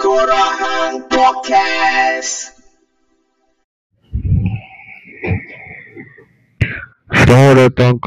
[0.00, 2.56] Tengkorak Podcast.
[7.12, 8.00] Selamat datang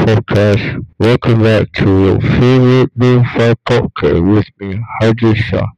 [0.00, 0.80] Podcast.
[0.96, 5.68] Welcome back to your favorite Bonfire Podcast with me, Haji Shah.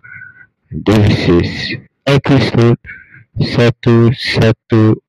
[0.70, 1.74] This is
[2.06, 2.78] episode
[3.34, 5.02] 116.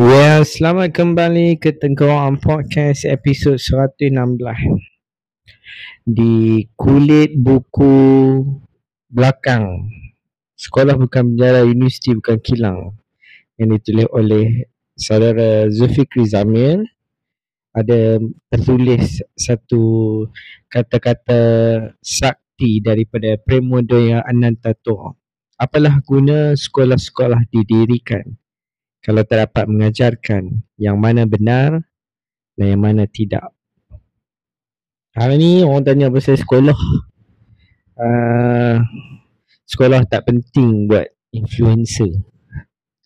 [0.00, 4.40] Well, selamat kembali ke Tengkorak Podcast episod 116
[6.08, 7.92] Di kulit buku
[9.12, 9.92] belakang.
[10.56, 12.96] Sekolah bukan penjara, universiti bukan kilang.
[13.60, 14.46] Yang ditulis oleh
[14.96, 16.88] saudara Zulfikri Zamil.
[17.76, 18.16] Ada
[18.48, 19.84] tertulis satu
[20.72, 21.40] kata-kata
[22.00, 25.20] sakti daripada Premodoya Anantatur
[25.60, 28.40] Apalah guna sekolah-sekolah didirikan
[29.02, 31.82] kalau tak dapat mengajarkan yang mana benar
[32.54, 33.50] dan yang mana tidak.
[35.12, 36.78] Hari ni orang tanya pasal sekolah.
[37.98, 38.80] Uh,
[39.68, 42.14] sekolah tak penting buat influencer.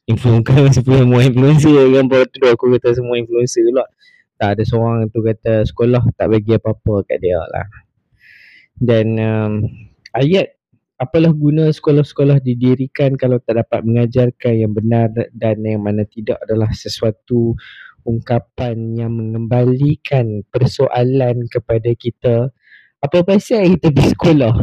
[0.06, 3.90] Influencer semua influencer kan Baru tu aku kata semua influencer pula
[4.38, 7.66] Tak ada seorang tu kata sekolah tak bagi apa-apa kat dia lah
[8.78, 9.52] Dan um,
[10.14, 10.55] ayat
[10.96, 16.72] apalah guna sekolah-sekolah didirikan kalau tak dapat mengajarkan yang benar dan yang mana tidak adalah
[16.72, 17.52] sesuatu
[18.06, 22.48] ungkapan yang mengembalikan persoalan kepada kita.
[23.02, 24.54] Apa pasal kita pergi sekolah?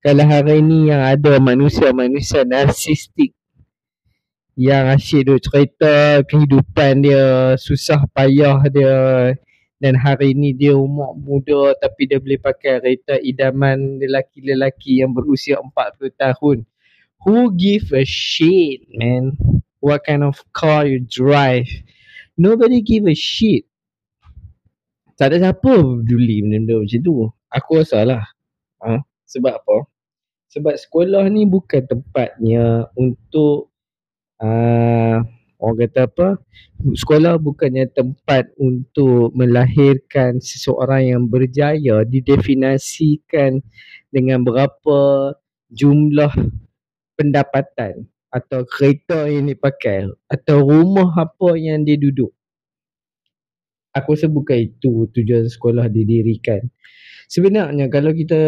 [0.00, 3.36] Kalau hari ni yang ada manusia-manusia narsistik
[4.60, 8.96] yang asyik duk cerita kehidupan dia susah payah dia
[9.80, 15.56] dan hari ni dia umur muda tapi dia boleh pakai kereta idaman lelaki-lelaki yang berusia
[15.56, 16.68] 40 tahun.
[17.24, 19.36] Who give a shit, man?
[19.80, 21.68] What kind of car you drive?
[22.36, 23.64] Nobody give a shit.
[25.16, 27.14] Tak ada siapa peduli benda-benda macam tu.
[27.52, 28.24] Aku rasa lah.
[28.84, 29.00] Ha?
[29.28, 29.76] Sebab apa?
[30.48, 33.72] Sebab sekolah ni bukan tempatnya untuk
[34.40, 35.20] uh,
[35.60, 36.28] orang kata apa?
[36.96, 43.60] Sekolah bukannya tempat untuk melahirkan seseorang yang berjaya didefinisikan
[44.08, 44.98] dengan berapa
[45.70, 46.32] jumlah
[47.14, 52.32] pendapatan atau kereta yang dipakai atau rumah apa yang dia duduk.
[53.90, 56.62] Aku rasa bukan itu tujuan sekolah didirikan.
[57.26, 58.42] Sebenarnya kalau kita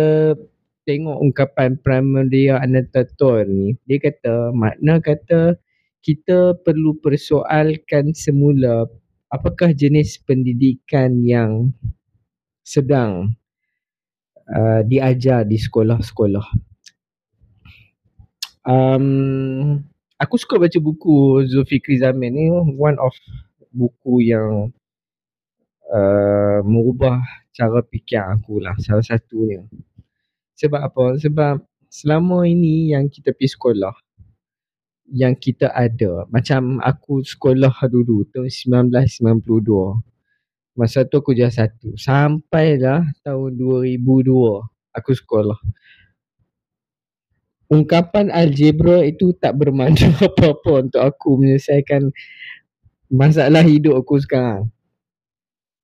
[0.87, 5.59] tengok ungkapan Pramudia Anantatur ni, dia kata makna kata
[6.03, 8.91] kita perlu persoalkan semula
[9.31, 11.71] apakah jenis pendidikan yang
[12.67, 13.39] sedang
[14.51, 16.47] uh, diajar di sekolah-sekolah.
[18.63, 19.83] Um,
[20.19, 23.15] aku suka baca buku Zulfikri Zaman ni one of
[23.75, 24.71] buku yang
[25.91, 27.23] uh, merubah
[27.55, 29.63] cara fikir aku lah salah satunya.
[30.59, 31.05] Sebab apa?
[31.19, 33.95] Sebab selama ini yang kita pergi sekolah
[35.13, 36.25] yang kita ada.
[36.33, 40.01] Macam aku sekolah dulu tahun 1992
[40.73, 41.93] masa tu aku jas satu.
[42.01, 44.01] Sampailah tahun 2002
[44.97, 45.61] aku sekolah.
[47.73, 52.13] Ungkapan algebra itu tak bermakna apa-apa untuk aku menyelesaikan
[53.09, 54.69] masalah hidup aku sekarang.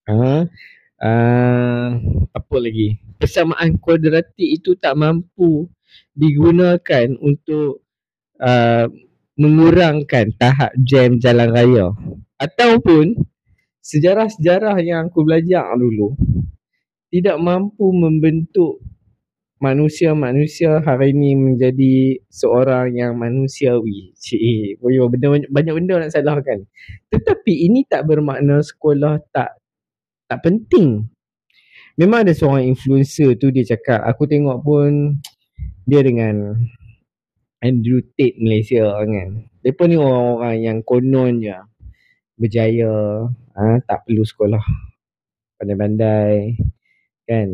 [0.09, 0.49] Ha?
[0.99, 1.89] Uh,
[2.33, 3.01] apa lagi?
[3.21, 5.69] Persamaan kuadratik itu tak mampu
[6.13, 7.85] digunakan untuk
[8.41, 8.89] uh,
[9.39, 11.87] mengurangkan tahap jam jalan raya
[12.43, 13.15] ataupun
[13.81, 16.19] sejarah-sejarah yang aku belajar dulu
[17.09, 18.83] tidak mampu membentuk
[19.59, 24.15] manusia-manusia hari ini menjadi seorang yang manusiawi.
[24.15, 26.63] Cik, boyo benda banyak benda nak salahkan.
[27.11, 29.59] Tetapi ini tak bermakna sekolah tak
[30.31, 31.11] tak penting.
[31.99, 35.19] Memang ada seorang influencer tu dia cakap, aku tengok pun
[35.83, 36.55] dia dengan
[37.59, 39.51] Andrew Tate Malaysia kan.
[39.59, 41.59] Depa ni orang-orang yang konon je
[42.39, 43.27] berjaya,
[43.59, 44.63] ha, tak perlu sekolah
[45.59, 46.55] pandai-pandai
[47.27, 47.49] kan.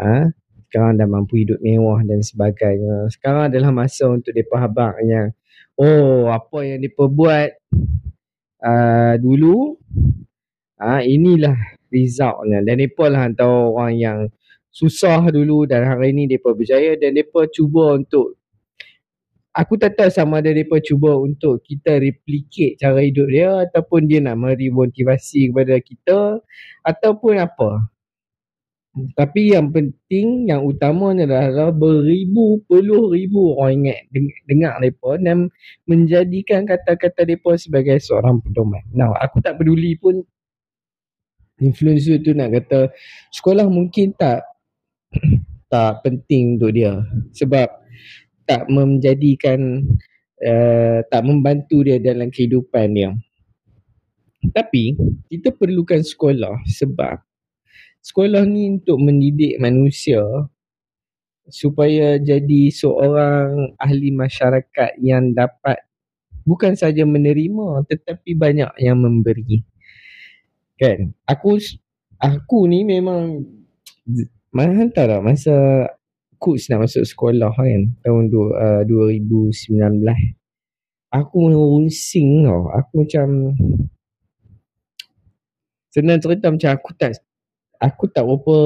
[0.00, 0.32] Ha,
[0.66, 3.12] sekarang dah mampu hidup mewah dan sebagainya.
[3.12, 4.64] Sekarang adalah masa untuk depa
[5.04, 5.28] yang
[5.76, 7.50] oh apa yang depa buat
[8.64, 9.76] uh, dulu
[10.80, 11.56] ah uh, inilah
[11.92, 14.18] resultnya dan depa lah antara orang yang
[14.72, 18.39] susah dulu dan hari ini depa berjaya dan depa cuba untuk
[19.50, 24.22] aku tak tahu sama ada mereka cuba untuk kita replicate cara hidup dia ataupun dia
[24.22, 26.18] nak memberi motivasi kepada kita
[26.86, 27.90] ataupun apa.
[29.14, 35.46] Tapi yang penting, yang utamanya adalah beribu puluh ribu orang ingat deng- dengar mereka dan
[35.86, 38.82] menjadikan kata-kata mereka sebagai seorang pedoman.
[38.90, 40.26] Now, aku tak peduli pun
[41.62, 42.90] influencer tu nak kata
[43.30, 44.42] sekolah mungkin tak
[45.72, 46.98] tak penting untuk dia
[47.36, 47.79] sebab
[48.50, 49.86] tak menjadikan
[50.42, 53.14] uh, tak membantu dia dalam kehidupan dia.
[54.50, 54.98] Tapi
[55.30, 57.22] kita perlukan sekolah sebab
[58.02, 60.24] sekolah ni untuk mendidik manusia
[61.46, 65.78] supaya jadi seorang ahli masyarakat yang dapat
[66.42, 69.62] bukan saja menerima tetapi banyak yang memberi.
[70.74, 71.14] Kan?
[71.28, 71.60] Aku
[72.18, 73.46] aku ni memang
[74.50, 75.56] mana hantar tak masa
[76.40, 79.76] coach nak masuk sekolah kan tahun du, uh, 2019
[81.10, 82.70] aku rusing tau.
[82.70, 83.28] Aku macam
[85.90, 87.18] senang cerita macam aku tak
[87.82, 88.56] aku tak berapa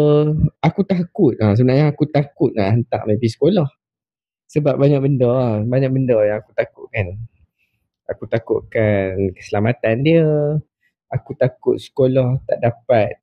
[0.61, 1.35] aku takut.
[1.41, 3.69] Ha, sebenarnya aku takut nak hantar pergi sekolah.
[4.45, 5.55] Sebab banyak benda lah.
[5.65, 7.17] banyak benda yang aku takut kan.
[8.13, 10.29] Aku takutkan keselamatan dia.
[11.09, 13.19] Aku takut sekolah tak dapat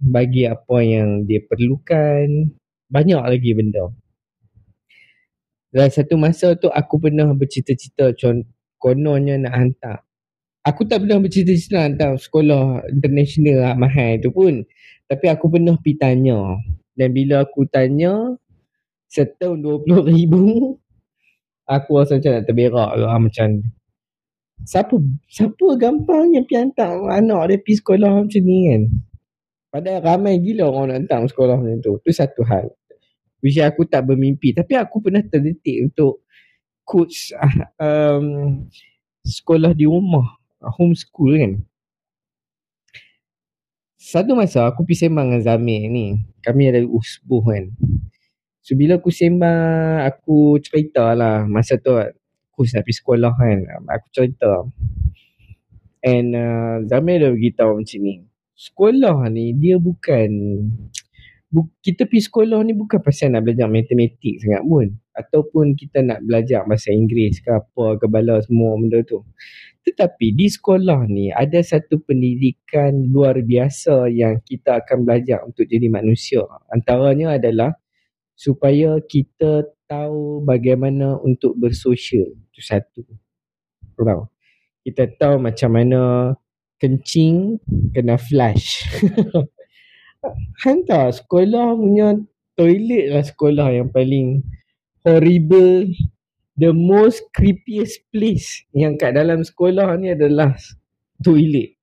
[0.00, 2.54] bagi apa yang dia perlukan
[2.90, 3.86] banyak lagi benda.
[5.70, 8.10] Dalam satu masa tu aku pernah bercita-cita
[8.82, 9.98] kononnya nak hantar.
[10.66, 14.66] Aku tak pernah bercita-cita nak hantar sekolah international lah, mahal tu pun.
[15.06, 16.58] Tapi aku pernah pergi tanya.
[16.98, 18.34] Dan bila aku tanya
[19.06, 20.74] setahun 20 ribu
[21.74, 23.48] aku rasa macam nak terberak lah macam
[24.62, 24.94] siapa
[25.26, 28.82] siapa gampangnya pergi hantar anak dia pergi sekolah macam ni kan?
[29.70, 31.92] Padahal ramai gila orang nak hantar sekolah macam tu.
[32.02, 32.70] Tu satu hal
[33.40, 34.52] which aku tak bermimpi.
[34.52, 36.24] Tapi aku pernah terdetik untuk
[36.84, 37.32] coach
[37.82, 38.64] um,
[39.24, 40.40] sekolah di rumah.
[40.60, 41.52] Homeschool kan.
[44.00, 46.20] Satu masa aku pergi sembang dengan Zamir ni.
[46.44, 47.64] Kami ada usbuh kan.
[48.60, 51.96] So bila aku sembang aku cerita lah masa tu
[52.52, 53.58] coach nak pergi sekolah kan.
[53.88, 54.68] Aku cerita.
[56.04, 58.14] And uh, Zamir dah beritahu macam ni.
[58.56, 60.28] Sekolah ni dia bukan
[61.82, 64.86] kita pergi sekolah ni bukan pasal nak belajar matematik sangat pun.
[65.10, 69.26] Ataupun kita nak belajar bahasa Inggeris ke apa ke bala semua benda tu.
[69.82, 75.90] Tetapi di sekolah ni ada satu pendidikan luar biasa yang kita akan belajar untuk jadi
[75.90, 76.46] manusia.
[76.70, 77.74] Antaranya adalah
[78.38, 82.30] supaya kita tahu bagaimana untuk bersosial.
[82.54, 83.02] Itu satu.
[83.98, 84.40] Tahu
[84.84, 86.32] kita tahu macam mana
[86.80, 87.60] kencing
[87.92, 88.88] kena flush
[90.60, 92.20] Hantar sekolah punya
[92.52, 94.44] toilet lah sekolah yang paling
[95.00, 95.88] horrible.
[96.60, 100.52] The most creepiest place yang kat dalam sekolah ni adalah
[101.24, 101.80] toilet.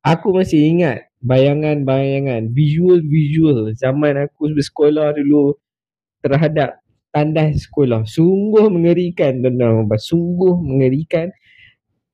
[0.00, 5.60] Aku masih ingat bayangan-bayangan visual-visual zaman aku bersekolah dulu
[6.24, 6.80] terhadap
[7.12, 8.08] tandas sekolah.
[8.08, 11.28] Sungguh mengerikan tuan-tuan sungguh mengerikan.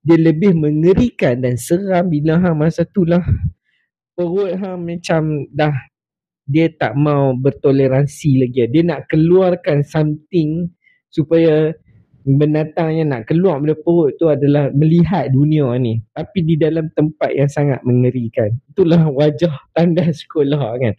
[0.02, 3.22] Dia lebih mengerikan dan seram bila hang masa tu lah
[4.16, 5.76] perut hang macam dah
[6.46, 8.70] dia tak mau bertoleransi lagi.
[8.70, 10.70] Dia nak keluarkan something
[11.10, 11.74] supaya
[12.26, 16.02] binatang yang nak keluar dari perut tu adalah melihat dunia ni.
[16.14, 18.54] Tapi di dalam tempat yang sangat mengerikan.
[18.70, 20.94] Itulah wajah tanda sekolah kan.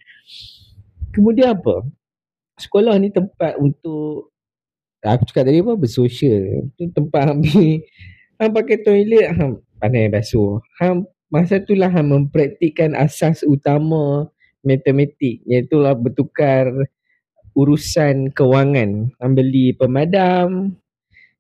[1.16, 1.84] Kemudian apa?
[2.60, 4.36] Sekolah ni tempat untuk
[5.00, 5.74] aku cakap tadi apa?
[5.80, 6.68] Bersosial.
[6.76, 7.84] Tu tempat ambil
[8.38, 10.60] hang pakai toilet hang pandai basuh.
[10.80, 14.32] Hang masa itulah Han mempraktikkan asas utama
[14.64, 16.68] matematik iaitu lah bertukar
[17.58, 19.10] urusan kewangan.
[19.18, 20.78] Han beli pemadam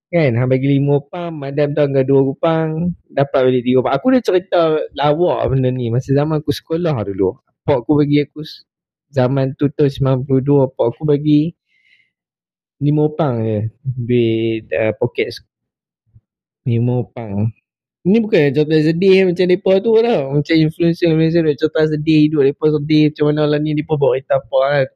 [0.09, 0.31] kan?
[0.39, 3.93] Han bagi lima upang madam tu anggar dua upang dapat beli tiga upang.
[3.95, 4.61] Aku dah cerita
[4.97, 5.91] lawak benda ni.
[5.93, 8.47] Masa zaman aku sekolah dulu pak aku bagi aku
[9.11, 10.23] zaman tu tu 92
[10.71, 11.51] pak aku bagi
[12.79, 13.59] lima upang je.
[13.83, 15.35] Duit uh, poket
[16.67, 17.51] lima upang
[18.07, 20.21] Ni bukan cerita sedih macam mereka tu tau.
[20.39, 24.11] Macam influencer influencer tu cerita sedih hidup mereka sedih macam mana lah ni mereka bawa
[24.15, 24.87] kereta apa kan.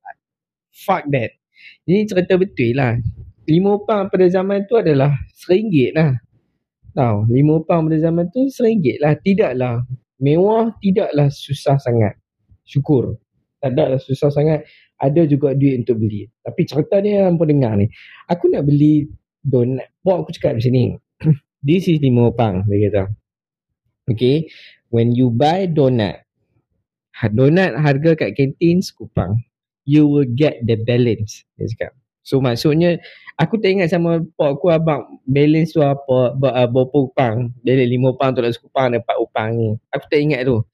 [0.71, 1.31] Fuck that.
[1.91, 2.95] Ini cerita betul lah.
[3.51, 6.15] Lima upang pada zaman tu adalah seringgit lah.
[6.95, 9.19] Tahu, lima upang pada zaman tu seringgit lah.
[9.19, 9.83] Tidaklah
[10.23, 12.15] mewah, tidaklah susah sangat.
[12.63, 13.19] Syukur.
[13.59, 14.63] Tak ada lah susah sangat.
[15.01, 16.31] Ada juga duit untuk beli.
[16.45, 17.91] Tapi cerita ni yang pun dengar ni.
[18.31, 19.09] Aku nak beli
[19.43, 19.89] donat.
[19.99, 20.95] Buat aku cakap macam ni.
[21.61, 23.03] This is lima pang dia kata.
[24.09, 24.49] Okay.
[24.89, 26.25] When you buy donut.
[27.21, 29.37] Donut harga kat kantin sekupang.
[29.85, 31.45] You will get the balance.
[31.57, 31.93] Dia cakap.
[32.21, 33.01] So maksudnya
[33.37, 37.53] aku tak ingat sama pak aku abang balance tu apa uh, berapa upang.
[37.61, 39.69] Balance lima upang tu nak upang dan empat upang ni.
[39.93, 40.65] Aku tak ingat tu.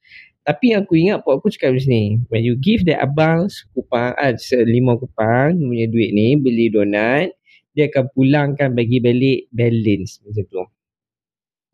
[0.47, 2.03] Tapi yang aku ingat pak aku cakap macam ni.
[2.31, 4.31] When you give that abang kupang, ah,
[4.63, 7.35] lima kupang punya duit ni beli donat,
[7.75, 10.63] dia akan pulangkan bagi balik balance macam tu.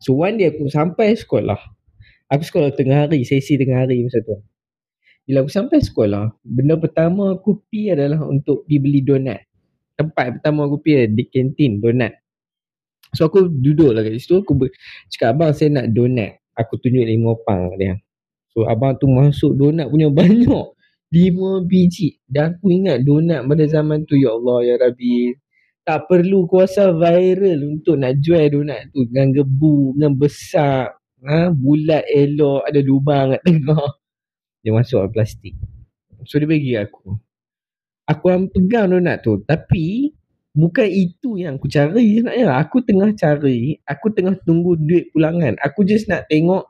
[0.04, 1.56] So one day aku sampai sekolah.
[2.28, 4.36] Aku sekolah tengah hari, sesi tengah hari macam tu.
[5.24, 9.40] Bila aku sampai sekolah, benda pertama aku pi adalah untuk pergi beli donat
[9.94, 12.12] tempat pertama aku pergi di kantin donat.
[13.14, 14.74] So aku duduk lah kat situ aku ber-
[15.06, 16.42] cakap abang saya nak donat.
[16.58, 17.98] Aku tunjuk lima pang dia.
[18.54, 20.66] So abang tu masuk donat punya banyak.
[21.14, 22.18] Lima biji.
[22.26, 25.30] Dan aku ingat donat pada zaman tu ya Allah ya Rabbi.
[25.84, 29.04] Tak perlu kuasa viral untuk nak jual donat tu.
[29.04, 30.96] Dengan gebu, dengan besar.
[31.24, 33.88] Ha, bulat elok, ada lubang kat tengah.
[34.64, 35.52] Dia masuk plastik.
[36.24, 37.20] So dia bagi aku.
[38.08, 40.12] Aku yang pegang donat tu tapi
[40.56, 42.48] bukan itu yang aku cari sebenarnya.
[42.64, 45.56] Aku tengah cari aku tengah tunggu duit pulangan.
[45.60, 46.68] Aku just nak tengok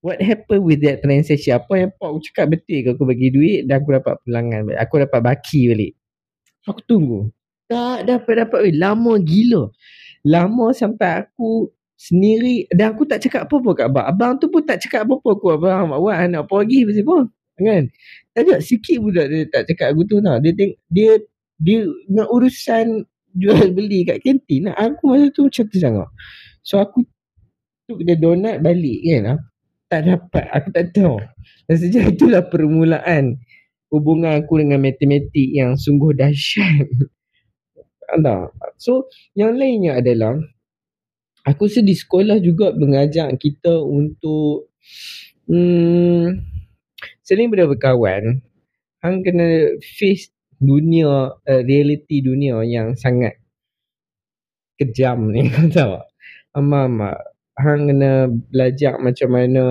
[0.00, 1.56] what happened with that transaction.
[1.56, 4.80] Apa yang pak aku cakap betul ke aku bagi duit dan aku dapat pulangan balik.
[4.80, 5.92] Aku dapat baki balik.
[6.68, 7.28] Aku tunggu
[7.68, 9.68] tak dapat dapat eh, lama gila
[10.24, 14.80] lama sampai aku sendiri dan aku tak cakap apa-apa kat abang abang tu pun tak
[14.80, 17.16] cakap apa-apa aku abang awak anak apa lagi apa
[17.58, 17.84] kan
[18.46, 20.38] tak sikit pun dia tak cakap aku tu tau.
[20.38, 21.10] Dia teng- dia
[21.58, 21.78] dia
[22.10, 23.02] nak urusan
[23.34, 24.74] jual beli kat kantin lah.
[24.78, 25.78] Aku masa tu macam tu.
[26.62, 27.02] So aku
[27.88, 29.38] tu dia donat balik kan.
[29.88, 30.44] Tak dapat.
[30.52, 31.16] Aku tak tahu.
[31.66, 33.40] Dan sejak itulah permulaan
[33.88, 36.86] hubungan aku dengan matematik yang sungguh dahsyat.
[38.08, 38.52] Allah.
[38.80, 40.40] So yang lainnya adalah
[41.44, 44.72] aku rasa di sekolah juga mengajak kita untuk
[45.48, 46.40] hmm,
[47.24, 48.44] selain daripada berkawan.
[48.98, 53.38] Hang kena face dunia uh, reality dunia yang sangat
[54.78, 55.98] kejam ni kau tahu
[56.54, 57.12] ama ama
[57.58, 59.66] hang kena belajar macam mana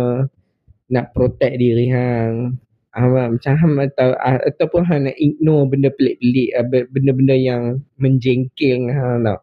[0.87, 2.59] nak protect diri hang
[2.97, 7.63] ama macam hang atau uh, ataupun hang nak ignore benda pelik-pelik uh, benda-benda yang
[8.01, 9.39] menjengkel hang tau.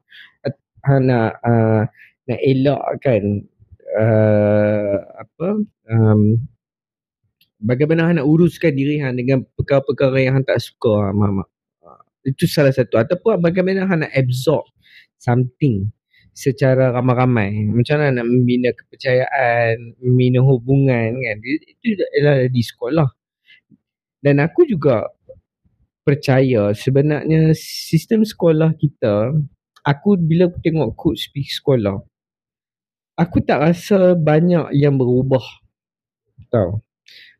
[0.83, 1.87] Hang nak uh,
[2.27, 3.47] nak elakkan
[3.95, 5.49] uh, apa
[5.87, 6.43] um,
[7.63, 11.47] bagaimana hang nak uruskan diri hang dengan perkara-perkara yang tak suka mama
[11.87, 12.99] ah, itu salah satu.
[12.99, 14.67] Ataupun bagaimana hang nak absorb
[15.23, 15.95] something
[16.35, 17.71] secara ramai-ramai.
[17.71, 21.37] Macam mana nak membina kepercayaan membina hubungan kan?
[21.39, 23.24] Itu adalah di sekolah
[24.25, 25.13] dan aku juga
[26.01, 29.37] percaya sebenarnya sistem sekolah kita
[29.85, 32.01] aku bila tengok coach speak sekolah
[33.21, 35.45] aku tak rasa banyak yang berubah
[36.49, 36.81] tahu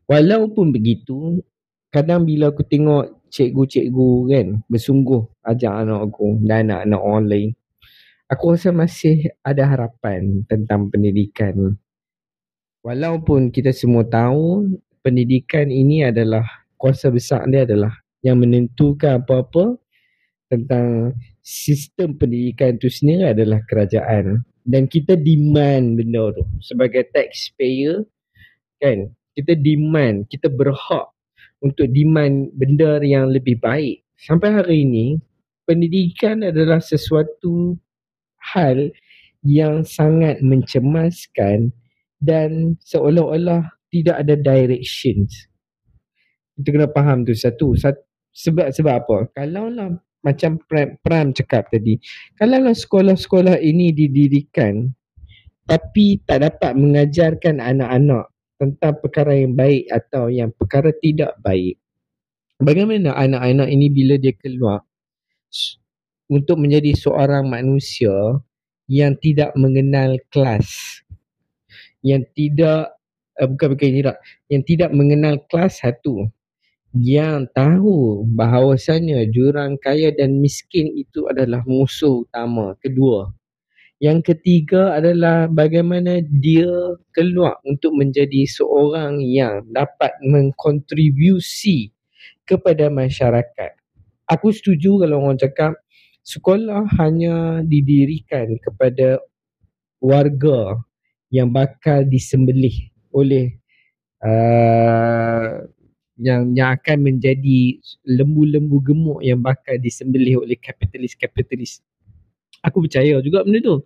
[0.05, 1.41] Walaupun begitu,
[1.89, 7.49] kadang bila aku tengok cikgu-cikgu kan bersungguh ajar anak aku dan anak-anak orang lain,
[8.29, 11.81] aku rasa masih ada harapan tentang pendidikan.
[12.85, 17.93] Walaupun kita semua tahu pendidikan ini adalah kuasa besar dia adalah
[18.25, 19.77] yang menentukan apa-apa
[20.49, 28.05] tentang sistem pendidikan itu sendiri adalah kerajaan dan kita demand benda tu sebagai taxpayer
[28.81, 31.11] kan kita demand, kita berhak
[31.59, 34.07] untuk demand benda yang lebih baik.
[34.15, 35.19] Sampai hari ini,
[35.67, 37.75] pendidikan adalah sesuatu
[38.55, 38.95] hal
[39.43, 41.75] yang sangat mencemaskan
[42.23, 45.51] dan seolah-olah tidak ada directions.
[46.55, 47.75] Kita kena faham tu satu.
[48.35, 49.17] sebab sebab apa?
[49.31, 49.95] Kalau lah
[50.25, 51.99] macam Pram, Pram cakap tadi,
[52.35, 54.91] kalau lah sekolah-sekolah ini didirikan
[55.65, 58.29] tapi tak dapat mengajarkan anak-anak
[58.61, 61.81] tentang perkara yang baik atau yang perkara tidak baik.
[62.61, 64.79] Bagaimana anak-anak ini bila dia keluar
[66.31, 68.13] untuk menjadi seorang manusia
[68.87, 71.01] yang tidak mengenal kelas.
[72.05, 72.95] Yang tidak
[73.41, 76.29] uh, bukan bukan tidak, yang tidak mengenal kelas satu.
[76.95, 82.71] Yang tahu bahawasanya jurang kaya dan miskin itu adalah musuh utama.
[82.79, 83.35] Kedua,
[83.99, 86.71] yang ketiga adalah bagaimana dia
[87.11, 91.91] keluar untuk menjadi seorang yang dapat mengkontribusi
[92.47, 93.75] kepada masyarakat.
[94.31, 95.75] Aku setuju kalau orang cakap
[96.23, 99.19] sekolah hanya didirikan kepada
[99.99, 100.79] warga
[101.27, 103.59] yang bakal disembelih oleh
[104.23, 105.65] uh,
[106.15, 111.83] yang yang akan menjadi lembu-lembu gemuk yang bakal disembelih oleh kapitalis-kapitalis.
[112.63, 113.83] Aku percaya juga benda tu.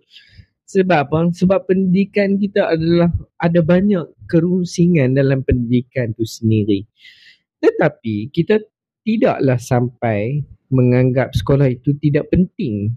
[0.70, 1.18] Sebab apa?
[1.34, 3.10] Sebab pendidikan kita adalah
[3.42, 6.86] ada banyak kerusingan dalam pendidikan tu sendiri.
[7.58, 8.62] Tetapi kita
[9.02, 12.94] tidaklah sampai menganggap sekolah itu tidak penting.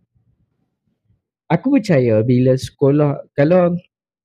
[1.49, 3.73] Aku percaya bila sekolah, kalau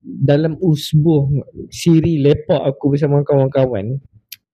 [0.05, 1.27] dalam usbuh
[1.73, 3.97] siri lepak aku bersama kawan-kawan,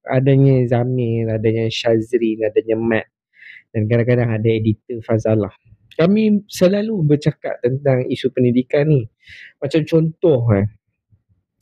[0.08, 3.06] adanya Zamir, adanya Shazrin, adanya Matt
[3.74, 5.50] dan kadang-kadang ada editor Fazalah.
[5.98, 9.06] Kami selalu bercakap tentang isu pendidikan ni.
[9.58, 10.66] Macam contoh eh,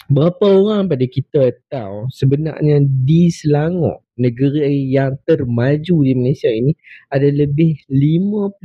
[0.09, 6.77] berapa orang pada kita tahu sebenarnya di Selangor, negara yang termaju di Malaysia ini
[7.09, 8.61] ada lebih 50,000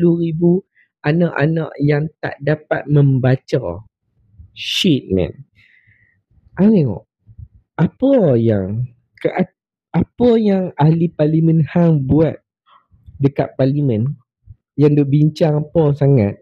[1.07, 3.88] anak-anak yang tak dapat membaca.
[4.57, 5.31] Shit man.
[6.57, 7.03] Aku tengok
[7.77, 8.89] apa yang
[9.22, 9.29] ke,
[9.98, 12.38] apa yang ahli parlimen hang buat
[13.18, 14.13] dekat parlimen
[14.77, 16.38] yang duk bincang apa sangat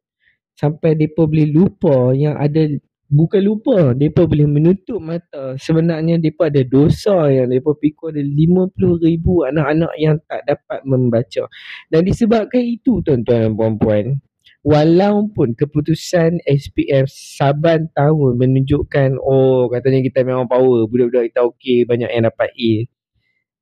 [0.60, 2.68] sampai depa boleh lupa yang ada
[3.08, 5.56] bukan lupa depa boleh menutup mata.
[5.56, 11.44] Sebenarnya depa ada dosa yang depa pikul ada 50,000 anak-anak yang tak dapat membaca.
[11.88, 14.20] Dan disebabkan itu tuan-tuan dan puan-puan
[14.66, 22.10] walaupun keputusan SPF saban tahun menunjukkan oh katanya kita memang power budak-budak kita okey banyak
[22.10, 22.74] yang dapat A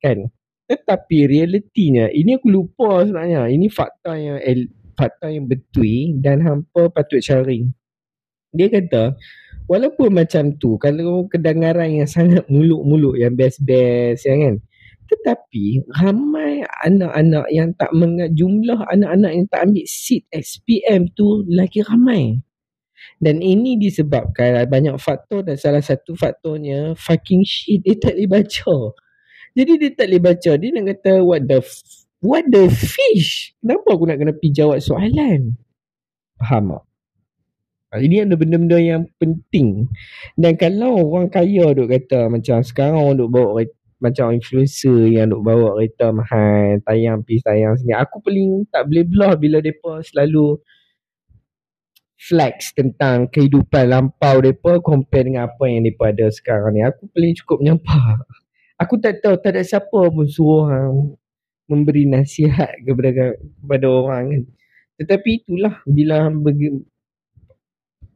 [0.03, 0.27] kan
[0.67, 4.37] tetapi realitinya ini aku lupa sebenarnya ini fakta yang
[4.99, 7.63] fakta yang betul dan hampa patut cari
[8.53, 9.15] dia kata
[9.71, 14.59] walaupun macam tu kalau kedengaran yang sangat muluk-muluk yang best-best ya kan
[15.13, 21.83] tetapi ramai anak-anak yang tak mengat jumlah anak-anak yang tak ambil seat SPM tu lagi
[21.85, 22.39] ramai.
[23.19, 28.77] Dan ini disebabkan banyak faktor dan salah satu faktornya fucking shit dia tak boleh baca.
[29.53, 30.51] Jadi dia tak boleh baca.
[30.57, 31.85] Dia nak kata what the f-
[32.25, 33.53] what the fish?
[33.61, 35.53] Kenapa aku nak kena pergi jawab soalan?
[36.41, 36.83] Faham tak?
[37.93, 39.85] Ah, Ini ada benda-benda yang penting.
[40.33, 45.29] Dan kalau orang kaya duk kata macam sekarang orang duk bawa kereta, macam influencer yang
[45.29, 47.93] duk bawa kereta mahal, tayang pergi tayang sini.
[47.93, 50.57] Aku paling tak boleh belah bila mereka selalu
[52.17, 56.81] flex tentang kehidupan lampau mereka compare dengan apa yang mereka ada sekarang ni.
[56.81, 58.25] Aku paling cukup menyampah.
[58.83, 61.15] Aku tak tahu, tak ada siapa pun suruh hang
[61.71, 64.43] memberi nasihat kepada kepada orang kan.
[64.99, 66.69] Tetapi itulah bila bagi,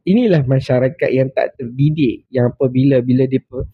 [0.04, 2.28] inilah masyarakat yang tak terdidik.
[2.28, 3.64] Yang apabila bila depa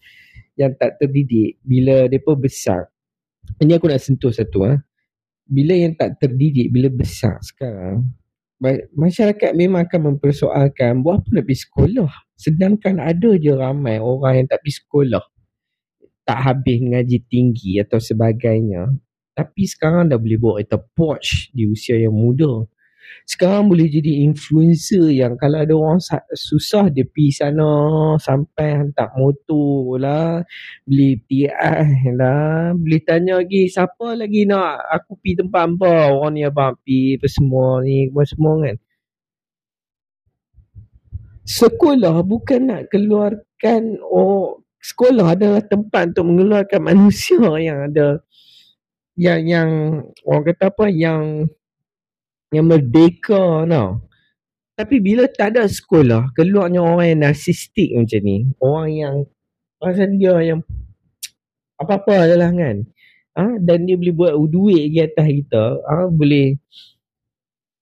[0.55, 2.87] yang tak terdidik bila depa besar.
[3.61, 4.79] Ini aku nak sentuh satu ah.
[5.45, 8.09] Bila yang tak terdidik bila besar sekarang
[8.57, 12.11] ma- masyarakat memang akan mempersoalkan buat apa nak pergi sekolah?
[12.35, 15.23] Sedangkan ada je ramai orang yang tak pergi sekolah
[16.27, 18.89] tak habis ngaji tinggi atau sebagainya.
[19.35, 22.65] Tapi sekarang dah boleh bawa kereta Porsche di usia yang muda.
[23.25, 27.69] Sekarang boleh jadi influencer yang kalau ada orang sa- susah dia pergi sana
[28.21, 30.41] sampai hantar motor lah
[30.85, 31.49] beli TI
[32.19, 37.17] lah boleh tanya lagi siapa lagi nak aku pergi tempat apa orang ni abang pergi
[37.17, 38.75] apa semua ni apa semua kan.
[41.45, 48.21] Sekolah bukan nak keluarkan oh sekolah adalah tempat untuk mengeluarkan manusia yang ada
[49.15, 49.69] yang yang
[50.27, 51.47] orang kata apa yang
[52.53, 54.05] yang merdeka tau.
[54.75, 58.37] Tapi bila tak ada sekolah, keluarnya orang yang narsistik macam ni.
[58.59, 59.15] Orang yang
[59.79, 60.59] pasal dia yang
[61.81, 62.83] apa-apa adalah kan.
[63.35, 63.55] Ah ha?
[63.59, 65.79] dan dia boleh buat duit di atas kita.
[65.87, 66.11] Ah ha?
[66.11, 66.59] boleh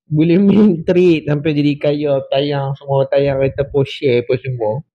[0.05, 4.85] boleh main trade sampai jadi kaya tayang semua tayang kereta Porsche apa semua.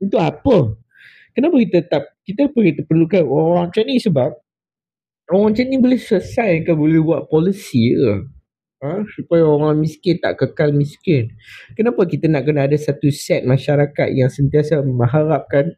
[0.00, 0.76] Itu apa?
[1.36, 4.30] Kenapa kita tak kita apa kita perlukan orang macam ni sebab
[5.28, 8.12] orang macam ni boleh selesai ke boleh buat polisi ke?
[8.84, 9.04] Ha?
[9.16, 11.32] Supaya orang miskin tak kekal miskin.
[11.72, 15.76] Kenapa kita nak kena ada satu set masyarakat yang sentiasa mengharapkan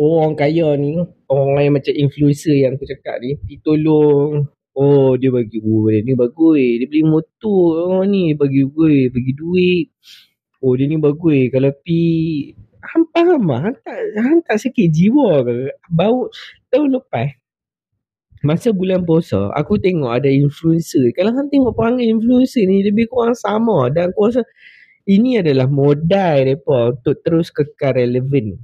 [0.00, 0.96] orang kaya ni,
[1.28, 4.48] orang yang macam influencer yang aku cakap ni, ditolong.
[4.76, 6.60] Oh, dia bagi, oh, dia ni bagus.
[6.60, 9.86] Dia beli motor orang ni, bagi gue, bagi duit.
[10.66, 11.46] Oh, dia ni bagus.
[11.54, 12.00] Kalau pi
[13.14, 13.70] faham lah.
[13.70, 15.70] Hang tak, hang tak sakit jiwa ke?
[15.86, 16.26] Bau,
[16.74, 17.38] tahun lepas,
[18.44, 21.10] Masa bulan puasa, aku tengok ada influencer.
[21.16, 24.42] Kalau hang tengok perangai influencer ni lebih kurang sama dan aku rasa
[25.08, 28.60] ini adalah modal mereka untuk terus kekal relevan.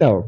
[0.00, 0.24] Tahu?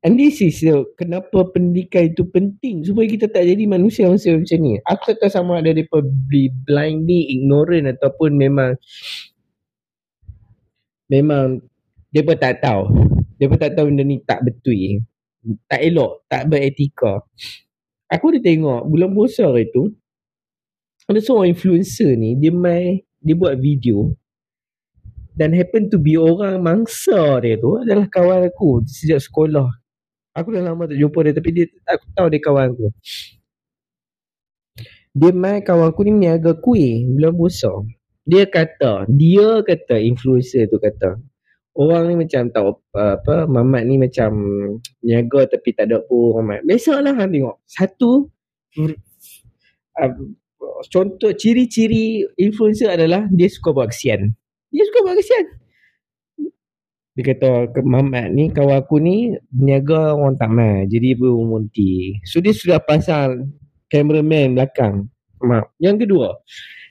[0.00, 4.80] And this is uh, kenapa pendidikan itu penting supaya kita tak jadi manusia-manusia macam ni.
[4.88, 6.00] Aku tak tahu sama ada mereka
[6.64, 8.80] blindly ignorant ataupun memang
[11.10, 11.58] memang
[12.14, 12.86] mereka tak tahu.
[13.36, 15.02] Mereka tak tahu benda ni tak betul
[15.66, 17.24] tak elok, tak beretika.
[18.10, 19.94] Aku dah tengok bulan puasa hari tu
[21.06, 24.14] ada seorang influencer ni dia main dia buat video
[25.34, 29.66] dan happen to be orang mangsa dia tu adalah kawan aku sejak sekolah.
[30.34, 32.88] Aku dah lama tak jumpa dia tapi dia aku tahu dia kawan aku.
[35.10, 37.70] Dia main kawan aku ni meniaga kuih bulan puasa.
[38.30, 41.18] Dia kata, dia kata influencer tu kata,
[41.74, 44.30] orang ni macam tahu apa, apa Mamat ni macam
[45.02, 46.62] niaga tapi tak ada pun Mamat.
[46.62, 47.56] Biasalah hang tengok.
[47.66, 48.30] Satu
[49.98, 50.12] uh,
[50.94, 54.30] contoh ciri-ciri influencer adalah dia suka buat kesian.
[54.70, 55.46] Dia suka buat kesian.
[57.18, 57.50] Dia kata
[57.82, 60.86] Mamat ni kawan aku ni niaga orang tamat.
[60.86, 62.22] Jadi dia bermunti.
[62.30, 63.58] So dia sudah pasang
[63.90, 65.10] cameraman belakang.
[65.40, 65.72] Mak.
[65.80, 66.28] Yang kedua,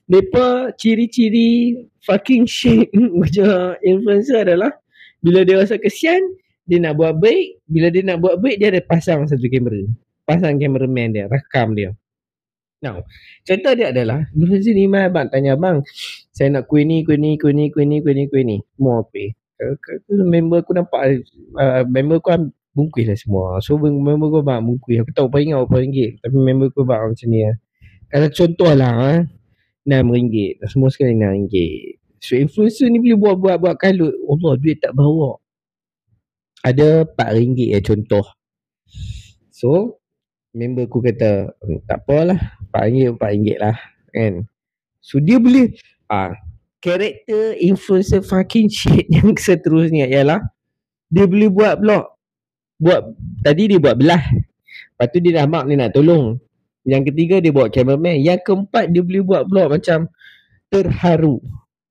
[0.09, 2.89] mereka ciri-ciri fucking shit
[3.21, 4.73] macam influencer adalah
[5.21, 6.19] bila dia rasa kesian,
[6.63, 7.61] dia nak buat baik.
[7.67, 9.83] Bila dia nak buat baik, dia ada pasang satu kamera.
[10.23, 11.91] Pasang cameraman dia, rakam dia.
[12.79, 13.03] Now,
[13.43, 15.83] contoh dia adalah, influencer ni mai abang tanya abang,
[16.31, 18.57] saya nak kuih ni, kuih ni, kuih ni, kuih ni, kuih ni, kuih ni.
[18.79, 19.35] Mau apa?
[20.07, 21.27] Member aku nampak,
[21.59, 23.59] uh, member aku bungkus lah semua.
[23.59, 25.03] So member aku abang bungkus.
[25.03, 26.11] Aku tahu berapa ringgit, berapa ringgit.
[26.23, 27.55] Tapi member aku abang macam ni lah.
[28.07, 29.21] Kalau contoh lah, eh,
[29.89, 30.63] RM6.
[30.69, 31.55] Semua sekali RM6.
[32.19, 34.13] So influencer ni boleh buat-buat-buat kalut.
[34.13, 35.39] Allah duit tak bawa.
[36.61, 38.25] Ada RM4 ya contoh.
[39.55, 39.99] So
[40.51, 42.39] member aku kata "Hmm, tak apalah
[42.75, 43.77] RM4 RM4 lah
[44.11, 44.33] kan.
[44.99, 45.75] So dia boleh
[46.11, 46.35] ah
[46.83, 50.43] karakter influencer fucking shit yang seterusnya ialah
[51.07, 52.05] dia boleh buat blog.
[52.79, 54.23] Buat tadi dia buat belah.
[54.95, 56.39] Lepas tu dia dah mak ni nak tolong.
[56.89, 58.17] Yang ketiga dia bawa cameraman.
[58.19, 60.09] Yang keempat dia boleh buat blog macam
[60.73, 61.37] terharu.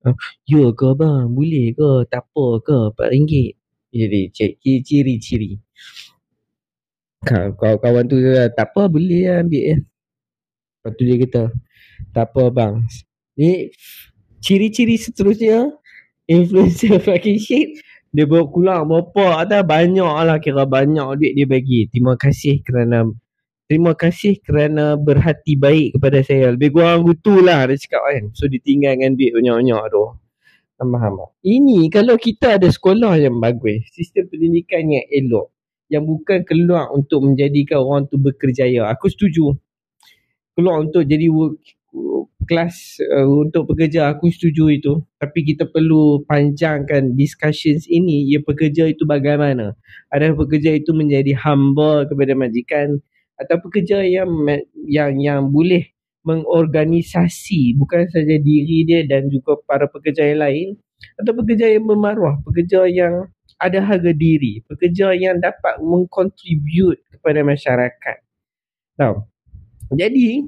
[0.03, 0.15] Ah,
[0.47, 1.31] Ya ke bang?
[1.31, 1.91] Boleh ke?
[2.11, 2.79] Tak apa ke?
[2.95, 3.55] RM4.
[3.89, 4.51] Jadi cek
[4.85, 5.57] ciri-ciri.
[7.25, 8.15] Kawan-kawan tu
[8.55, 9.77] tak apa boleh lah ambil ya.
[10.79, 11.43] Lepas tu dia kata,
[12.15, 12.73] tak apa bang.
[13.35, 13.73] Ni
[14.39, 15.67] ciri-ciri seterusnya
[16.29, 17.75] influencer fucking shit
[18.09, 18.49] dia bawa
[18.85, 23.05] berapa ada banyak lah kira banyak duit dia bagi terima kasih kerana
[23.69, 26.57] terima kasih kerana berhati baik kepada saya.
[26.57, 28.23] Lebih kurang gitu lah dia cakap kan.
[28.33, 30.05] So ditinggalkan duit banyak-banyak tu.
[30.79, 35.51] Faham tak ini kalau kita ada sekolah yang bagus sistem pendidikan yang elok
[35.91, 38.87] yang bukan keluar untuk menjadikan orang tu berkerjaya.
[38.93, 39.57] Aku setuju.
[40.53, 41.57] Keluar untuk jadi work,
[42.45, 44.93] kelas uh, untuk pekerja aku setuju itu.
[45.17, 48.29] Tapi kita perlu panjangkan discussions ini.
[48.29, 49.73] Ia pekerja itu bagaimana?
[50.13, 53.01] Ada pekerja itu menjadi hamba kepada majikan
[53.39, 54.29] atau pekerja yang
[54.85, 55.87] yang yang boleh
[56.27, 60.67] mengorganisasi bukan saja diri dia dan juga para pekerja yang lain
[61.15, 68.17] atau pekerja yang bermaruah pekerja yang ada harga diri pekerja yang dapat mengkontribute kepada masyarakat
[68.99, 69.23] tahu
[69.95, 70.45] jadi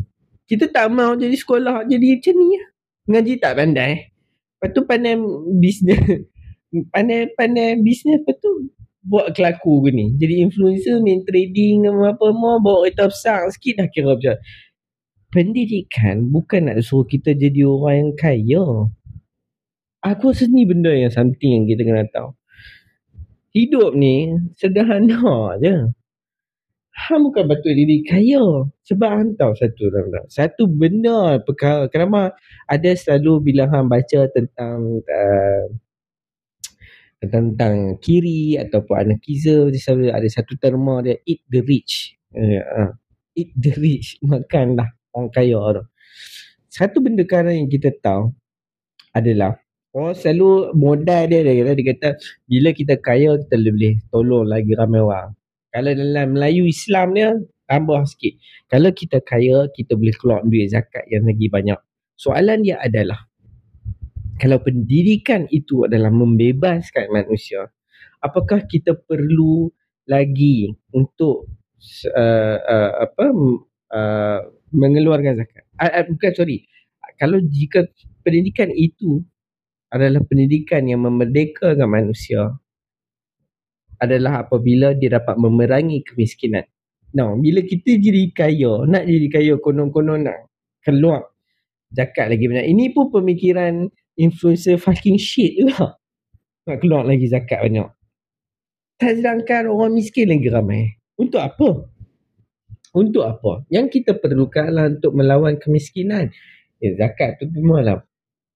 [0.51, 2.60] kita tak mau jadi sekolah jadi macam ni.
[3.08, 4.12] Ngaji tak pandai.
[4.60, 5.15] Lepas tu pandai
[5.63, 6.01] bisnes.
[6.71, 8.23] Pandai-pandai bisnes
[9.01, 10.05] buat kelaku ke ni.
[10.17, 14.37] Jadi influencer main trading apa mau bawa kereta besar sikit dah kira macam.
[15.31, 18.65] Pendidikan bukan nak suruh kita jadi orang yang kaya.
[20.01, 22.35] Aku rasa ni benda yang something yang kita kena tahu.
[23.55, 25.93] Hidup ni sederhana je.
[26.91, 28.43] Hang bukan patut jadi kaya.
[28.85, 30.21] Sebab hang tahu satu benda.
[30.27, 31.87] Satu benda perkara.
[31.87, 32.35] Kenapa
[32.67, 35.63] ada selalu bila hang baca tentang uh,
[37.21, 39.69] tentang kiri ataupun anarchism
[40.10, 42.17] ada satu terma dia eat the rich.
[42.34, 42.97] Uh,
[43.38, 44.17] eat the rich.
[44.25, 45.84] Makanlah orang kaya tu.
[46.71, 48.31] Satu benda sekarang yang kita tahu
[49.12, 49.60] adalah
[49.91, 52.10] orang selalu modal dia dia kata, dia kata
[52.47, 55.36] bila kita kaya kita boleh tolong lagi ramai orang.
[55.71, 57.36] Kalau dalam Melayu Islam dia
[57.71, 58.36] tambah sikit.
[58.67, 61.79] Kalau kita kaya, kita boleh keluar duit zakat yang lagi banyak.
[62.19, 63.30] Soalan dia adalah
[64.41, 67.69] kalau pendidikan itu adalah membebaskan manusia,
[68.25, 69.69] apakah kita perlu
[70.10, 71.45] lagi untuk
[72.17, 73.25] uh, uh, apa
[73.93, 74.39] uh,
[74.73, 75.62] mengeluarkan zakat?
[75.77, 76.65] Uh, uh, bukan sorry.
[77.21, 77.86] Kalau jika
[78.25, 79.21] pendidikan itu
[79.93, 82.49] adalah pendidikan yang memerdekakan manusia,
[84.01, 86.65] adalah apabila dia dapat memerangi kemiskinan.
[87.13, 90.49] Now, bila kita jadi kaya, nak jadi kaya konon-konon nak
[90.82, 91.30] keluar
[91.93, 92.65] zakat lagi banyak.
[92.73, 93.86] Ini pun pemikiran
[94.21, 95.97] influencer fucking shit juga.
[96.69, 97.89] Nak keluar lagi zakat banyak.
[99.01, 100.93] Tak sedangkan orang miskin lagi ramai.
[101.17, 101.89] Untuk apa?
[102.93, 103.65] Untuk apa?
[103.73, 106.29] Yang kita perlukan adalah untuk melawan kemiskinan.
[106.77, 108.05] Eh, zakat tu memanglah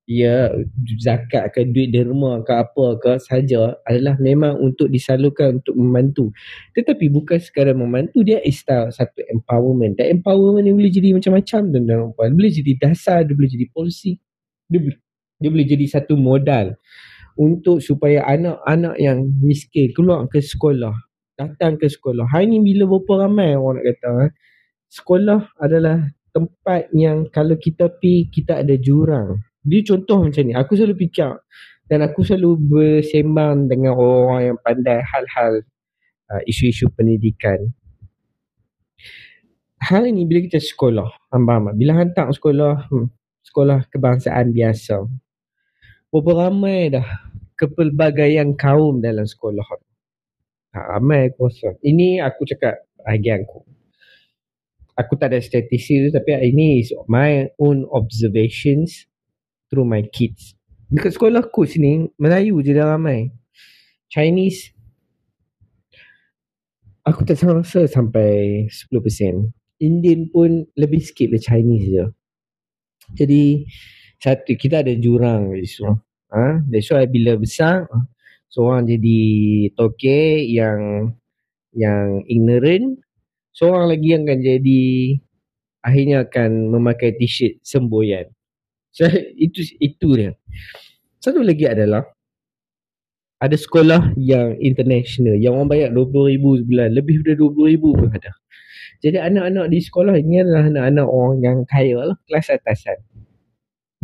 [0.06, 0.54] ya
[1.02, 6.30] zakat ke duit derma ke apa ke saja adalah memang untuk disalurkan untuk membantu
[6.78, 11.82] tetapi bukan sekadar membantu dia is satu empowerment dan empowerment ni boleh jadi macam-macam dan
[11.90, 14.22] perempuan boleh jadi dasar dia boleh jadi polisi
[14.70, 14.98] dia, boleh,
[15.40, 16.76] dia boleh jadi satu modal
[17.36, 20.96] untuk supaya anak-anak yang miskin keluar ke sekolah
[21.36, 22.26] datang ke sekolah.
[22.32, 24.32] Hari ni bila berapa ramai orang nak kata eh,
[24.88, 25.98] sekolah adalah
[26.32, 29.40] tempat yang kalau kita pi kita ada jurang.
[29.64, 30.54] Dia contoh macam ni.
[30.56, 31.36] Aku selalu fikir
[31.92, 35.62] dan aku selalu bersembang dengan orang yang pandai hal-hal
[36.32, 37.74] uh, isu-isu pendidikan.
[39.82, 43.10] Hari ni bila kita sekolah, hamba bila hantar sekolah, hmm,
[43.46, 45.06] sekolah kebangsaan biasa.
[46.16, 47.04] Berapa ramai dah
[47.60, 49.68] kepelbagaian kaum dalam sekolah.
[50.72, 51.76] Ha, ramai aku rasa.
[51.84, 53.68] Ini aku cakap bahagian aku
[54.96, 59.06] aku tak ada statistik tu tapi ini is my own observations
[59.68, 60.56] through my kids.
[60.88, 63.30] Dekat sekolah aku sini Melayu je dah ramai.
[64.08, 64.72] Chinese
[67.04, 69.52] aku tak rasa sampai 10%.
[69.84, 72.06] Indian pun lebih sikit lah Chinese je.
[73.20, 73.68] Jadi
[74.20, 76.02] satu kita ada jurang so.
[76.34, 76.62] Ha?
[76.68, 77.88] That's why bila besar
[78.50, 79.22] seorang jadi
[79.76, 81.12] toke yang
[81.76, 83.04] yang ignorant
[83.56, 84.84] seorang lagi yang akan jadi
[85.86, 88.28] akhirnya akan memakai t-shirt semboyan.
[88.92, 89.06] So,
[89.46, 90.34] itu itu dia.
[91.22, 92.04] Satu lagi adalah
[93.40, 96.90] ada sekolah yang international yang orang bayar RM20,000 sebulan.
[96.96, 98.32] Lebih daripada RM20,000 pun ada.
[99.04, 102.18] Jadi anak-anak di sekolah ini adalah anak-anak orang yang kaya lah.
[102.26, 102.98] Kelas atasan.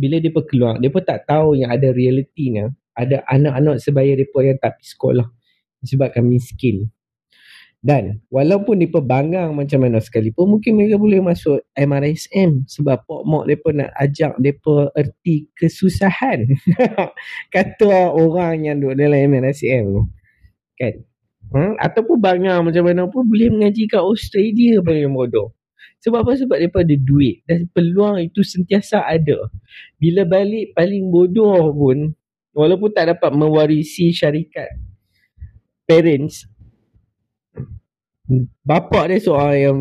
[0.02, 2.66] Bila dia keluar, dia pun tak tahu yang ada realitinya.
[2.98, 5.26] Ada anak-anak sebaya dia yang tak pergi sekolah.
[5.86, 6.90] Sebabkan miskin.
[7.82, 13.50] Dan walaupun mereka banggang macam mana sekalipun mungkin mereka boleh masuk MRSM sebab pok mok
[13.50, 16.46] mereka nak ajak mereka erti kesusahan.
[17.54, 20.02] Kata orang yang duduk dalam MRSM tu.
[20.78, 20.94] Kan?
[21.50, 21.74] Hmm?
[21.82, 25.50] Ataupun banggang macam mana pun boleh mengaji kat Australia paling bodoh.
[26.02, 26.32] Sebab apa?
[26.34, 29.48] Sebab mereka ada duit dan peluang itu sentiasa ada.
[29.96, 32.14] Bila balik paling bodoh pun
[32.52, 34.68] walaupun tak dapat mewarisi syarikat
[35.88, 36.46] parents
[38.64, 39.78] bapa dia seorang yang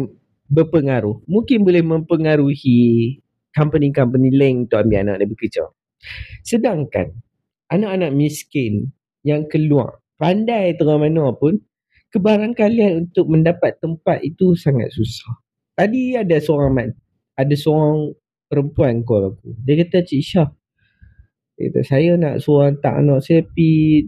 [0.52, 3.20] berpengaruh mungkin boleh mempengaruhi
[3.56, 5.64] company-company lain untuk ambil anak dia bekerja
[6.44, 7.08] sedangkan
[7.72, 8.92] anak-anak miskin
[9.24, 11.60] yang keluar pandai terang mana pun
[12.12, 15.32] kebarangkalian untuk mendapat tempat itu sangat susah
[15.74, 16.94] tadi ada seorang
[17.36, 18.16] ada seorang
[18.48, 19.56] perempuan call aku.
[19.64, 20.50] Dia kata Cik Syah
[21.62, 24.02] dia kata saya nak suruh hantar anak saya pergi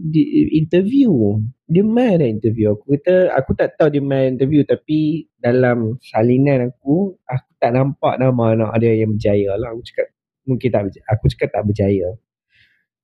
[0.58, 1.38] interview.
[1.70, 2.98] Dia main dah interview aku.
[2.98, 8.58] Kata aku tak tahu dia main interview tapi dalam salinan aku aku tak nampak nama
[8.58, 9.70] anak dia yang berjaya lah.
[9.70, 10.10] Aku cakap
[10.50, 11.04] mungkin tak berjaya.
[11.14, 12.08] aku cakap tak berjaya.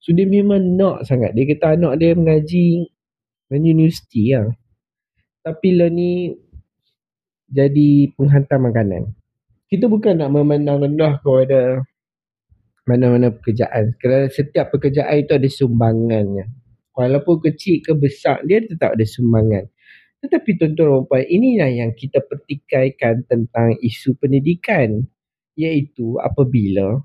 [0.02, 1.30] So dia memang nak sangat.
[1.38, 2.90] Dia kata anak dia mengaji
[3.54, 4.50] di universiti lah.
[5.46, 6.34] Tapi lah ni
[7.50, 9.10] jadi penghantar makanan.
[9.70, 11.82] Kita bukan nak memandang rendah kepada
[12.86, 13.94] mana-mana pekerjaan.
[13.98, 16.50] Kerana setiap pekerjaan itu ada sumbangannya.
[16.94, 19.66] Walaupun kecil ke besar dia tetap ada sumbangan.
[20.20, 25.06] Tetapi tuan-tuan dan puan inilah yang kita pertikaikan tentang isu pendidikan.
[25.54, 27.02] Iaitu apabila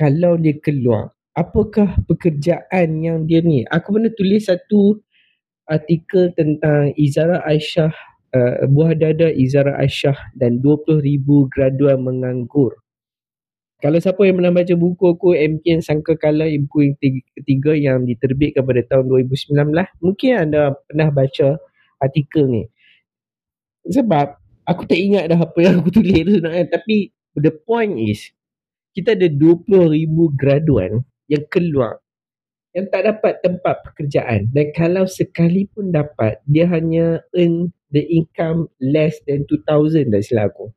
[0.00, 3.64] kalau dia keluar apakah pekerjaan yang dia ni?
[3.68, 4.98] Aku pernah tulis satu
[5.70, 7.94] artikel tentang Izara Aisyah
[8.34, 11.00] uh, buah dada Izara Aisyah dan 20,000
[11.50, 12.78] graduan menganggur.
[13.80, 16.94] Kalau siapa yang pernah baca buku aku MPN Sangka Kala buku yang
[17.40, 19.56] ketiga yang diterbitkan pada tahun 2019
[20.04, 21.56] mungkin anda pernah baca
[21.96, 22.62] artikel ni.
[23.88, 24.36] Sebab
[24.68, 28.28] aku tak ingat dah apa yang aku tulis tu sebenarnya tapi the point is
[28.92, 29.96] kita ada 20,000
[30.36, 32.04] graduan yang keluar
[32.70, 39.18] yang tak dapat tempat pekerjaan dan kalau sekalipun dapat dia hanya earn the income less
[39.26, 40.70] than 2,000 dah silap aku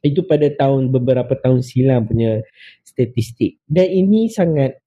[0.00, 2.40] itu pada tahun beberapa tahun silam punya
[2.84, 3.60] statistik.
[3.68, 4.80] Dan ini sangat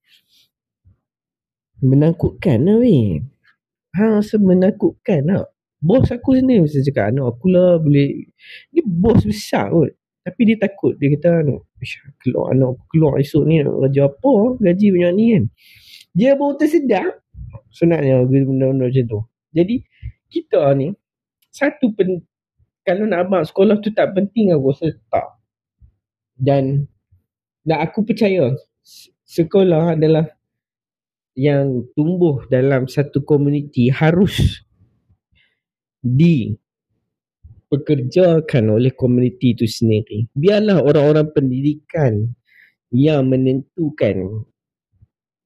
[1.86, 3.22] menakutkan lah weh.
[3.94, 5.46] Ha, rasa menakutkan lah.
[5.84, 8.26] Bos aku sendiri mesti cakap, anak aku lah boleh.
[8.74, 9.94] Dia bos besar kot.
[10.24, 10.96] Tapi dia takut.
[10.96, 11.44] Dia kata,
[12.24, 14.34] keluar anak aku keluar esok ni nak kerja apa
[14.64, 15.44] gaji banyak ni kan.
[16.14, 17.20] Dia baru tersedar.
[17.74, 19.20] Senangnya benda-benda macam tu.
[19.54, 19.82] Jadi,
[20.30, 20.94] kita ni,
[21.50, 22.22] satu pen,
[22.86, 25.28] kalau nak abang sekolah tu tak penting aku rasa tak.
[26.34, 26.90] Dan
[27.64, 28.52] dan aku percaya
[29.24, 30.28] sekolah adalah
[31.34, 34.62] yang tumbuh dalam satu komuniti harus
[36.04, 36.54] di
[37.72, 40.30] pekerjakan oleh komuniti itu sendiri.
[40.36, 42.36] Biarlah orang-orang pendidikan
[42.94, 44.46] yang menentukan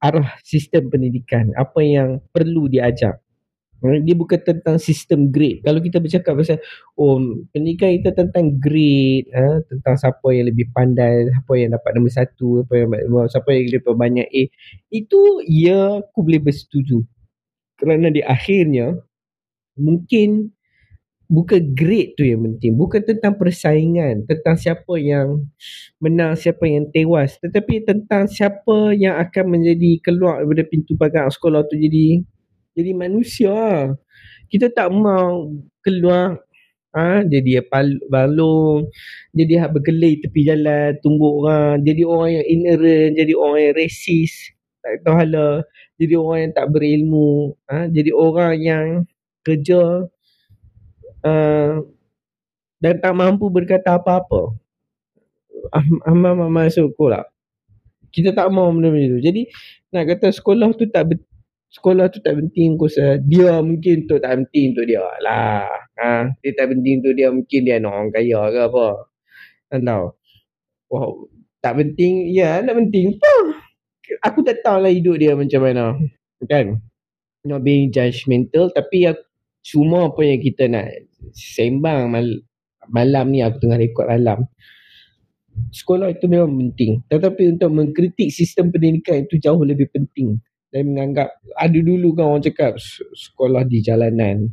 [0.04, 3.18] arah sistem pendidikan, apa yang perlu diajar.
[3.78, 5.62] Hmm, dia bukan tentang sistem grade.
[5.62, 6.58] Kalau kita bercakap pasal
[6.98, 7.22] oh
[7.54, 12.66] pendidikan kita tentang grade, ha, tentang siapa yang lebih pandai, siapa yang dapat nombor satu,
[12.66, 12.90] siapa yang
[13.30, 14.44] siapa yang dapat banyak A,
[14.90, 17.06] itu ya aku boleh bersetuju.
[17.78, 18.98] Kerana di akhirnya
[19.78, 20.57] mungkin
[21.28, 22.76] bukan grade tu yang penting.
[22.80, 25.48] Bukan tentang persaingan tentang siapa yang
[26.00, 27.38] menang siapa yang tewas.
[27.44, 32.24] Tetapi tentang siapa yang akan menjadi keluar daripada pintu pagar sekolah tu jadi
[32.76, 33.92] jadi manusia.
[34.48, 35.52] Kita tak mau
[35.84, 36.40] keluar
[36.98, 37.62] ha, jadi
[38.10, 38.90] balung
[39.36, 44.38] jadi hak berkelai tepi jalan tunggu orang jadi orang yang ignorant jadi orang yang racist
[44.82, 45.50] tak tahu hala
[46.02, 48.86] jadi orang yang tak berilmu ha, jadi orang yang
[49.46, 50.10] kerja
[51.24, 51.82] uh,
[52.78, 54.54] dan tak mampu berkata apa-apa.
[56.06, 57.26] Amal masuk sekolah.
[58.14, 59.22] Kita tak mau benda macam tu.
[59.22, 59.42] Jadi
[59.92, 61.10] nak kata sekolah tu tak
[61.74, 62.88] sekolah tu tak penting kau.
[63.26, 65.68] Dia mungkin tu tak penting untuk dia lah.
[65.98, 68.88] Ha, dia tak penting untuk dia mungkin dia nak orang kaya ke apa.
[69.74, 70.06] Tak tahu.
[70.94, 71.12] Wow.
[71.60, 72.32] Tak penting.
[72.32, 73.18] Ya, tak penting.
[73.18, 73.36] Apa?
[74.24, 75.98] Aku tak tahu lah hidup dia macam mana.
[76.48, 76.80] Kan?
[77.44, 79.26] Not being judgmental tapi aku,
[79.66, 80.88] cuma apa yang kita nak
[81.34, 82.44] sembang mal-
[82.92, 84.48] malam ni aku tengah rekod malam.
[85.74, 87.02] Sekolah itu memang penting.
[87.10, 90.40] Tetapi untuk mengkritik sistem pendidikan itu jauh lebih penting.
[90.70, 92.78] Dan menganggap ada dulu kan orang cakap
[93.16, 94.52] sekolah di jalanan.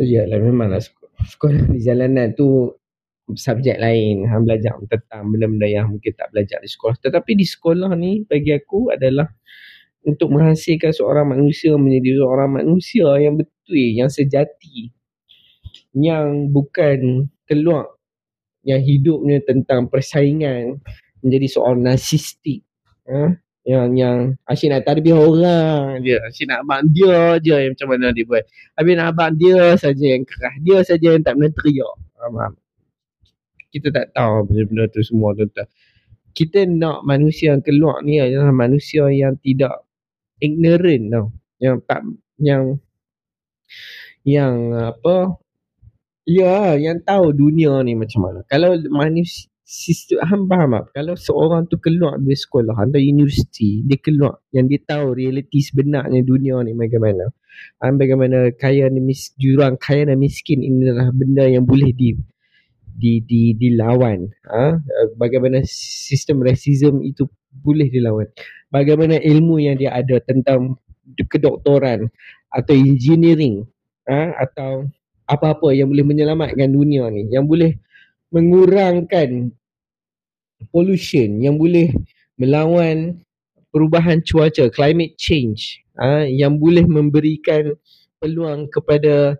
[0.00, 0.80] Yalah memanglah
[1.24, 2.72] sekolah di jalanan tu
[3.34, 4.24] subjek lain.
[4.30, 6.96] Hang belajar tentang benda-benda yang mungkin tak belajar di sekolah.
[7.00, 9.26] Tetapi di sekolah ni bagi aku adalah
[10.06, 14.95] untuk menghasilkan seorang manusia menjadi seorang manusia yang betul, yang sejati.
[15.96, 17.96] Yang bukan keluar
[18.66, 20.82] yang hidupnya tentang persaingan
[21.24, 22.66] menjadi seorang narsistik.
[23.08, 23.40] Ha?
[23.66, 26.20] Yang yang asyik nak tarbiyah orang je.
[26.20, 28.44] Asyik nak abang dia je yang macam mana dia buat.
[28.78, 30.54] Habis nak abang dia saja yang kerah.
[30.62, 31.94] Dia saja yang tak pernah teriak.
[32.14, 32.52] Faham?
[33.72, 35.66] Kita tak tahu benda-benda tu semua tuan-tuan.
[36.36, 39.86] Kita nak manusia yang keluar ni adalah manusia yang tidak
[40.40, 42.00] ignorant tau yang tak
[42.36, 42.76] yang
[44.26, 45.40] yang apa
[46.26, 48.40] ya yang tahu dunia ni macam mana.
[48.50, 50.84] Kalau manusia sistem ham faham tak?
[50.94, 56.22] Kalau seorang tu keluar dari sekolah atau universiti dia keluar yang dia tahu realiti sebenarnya
[56.22, 57.30] dunia ni bagaimana.
[57.82, 62.14] Ham bagaimana kaya dan mis, jurang kaya dan miskin ini adalah benda yang boleh di
[62.86, 64.30] di di dilawan.
[64.46, 64.78] Ha?
[65.18, 68.30] bagaimana sistem rasism itu boleh dilawan.
[68.70, 70.78] Bagaimana ilmu yang dia ada tentang
[71.16, 72.06] kedoktoran
[72.50, 73.66] atau engineering
[74.06, 74.86] ha, atau
[75.26, 77.74] apa-apa yang boleh menyelamatkan dunia ni yang boleh
[78.30, 79.50] mengurangkan
[80.70, 81.90] pollution yang boleh
[82.38, 83.18] melawan
[83.74, 87.74] perubahan cuaca climate change ha, yang boleh memberikan
[88.22, 89.36] peluang kepada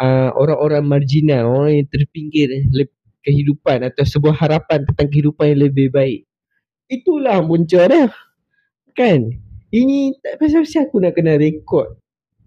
[0.00, 2.48] uh, orang-orang marginal orang yang terpinggir
[3.24, 6.24] kehidupan atau sebuah harapan tentang kehidupan yang lebih baik
[6.88, 8.06] itulah punca dia
[8.94, 9.26] Kan?
[9.74, 11.98] Ini tak pasal-pasal aku nak kena rekod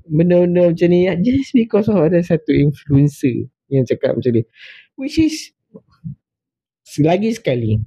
[0.09, 4.43] benda-benda macam ni just because of ada satu influencer yang cakap macam ni.
[4.97, 5.51] Which is
[6.87, 7.83] selagi sekali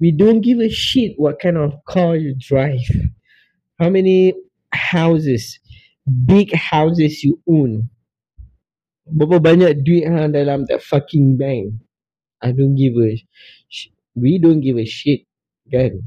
[0.00, 2.86] we don't give a shit what kind of car you drive.
[3.78, 4.34] How many
[4.74, 5.58] houses,
[6.06, 7.90] big houses you own.
[9.08, 11.74] Berapa banyak duit ha dalam that fucking bank.
[12.42, 13.16] I don't give a
[13.68, 15.26] sh- we don't give a shit
[15.72, 16.00] kan